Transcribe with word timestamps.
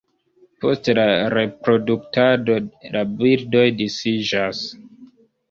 Post 0.63 0.87
la 0.99 1.03
reproduktado 1.33 2.57
la 2.97 3.05
birdoj 3.21 3.63
disiĝas. 3.85 4.65